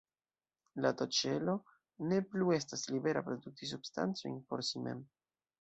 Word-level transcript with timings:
La 0.85 0.91
T-ĉelo 1.01 1.55
ne 2.13 2.19
plu 2.33 2.49
estas 2.57 2.87
libera 2.95 3.25
produkti 3.31 3.73
substancojn 3.75 4.43
por 4.49 4.69
si 4.73 4.87
mem. 4.89 5.09